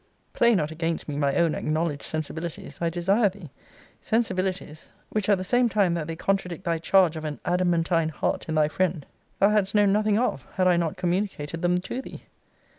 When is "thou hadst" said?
9.37-9.75